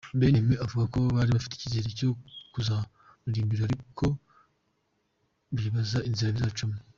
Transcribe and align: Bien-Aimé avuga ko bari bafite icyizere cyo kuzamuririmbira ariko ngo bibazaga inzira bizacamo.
Bien-Aimé 0.19 0.55
avuga 0.63 0.85
ko 0.93 0.97
bari 1.15 1.31
bafite 1.35 1.53
icyizere 1.55 1.87
cyo 1.99 2.09
kuzamuririmbira 2.53 3.61
ariko 3.65 3.83
ngo 3.91 4.07
bibazaga 5.63 6.07
inzira 6.09 6.37
bizacamo. 6.37 6.77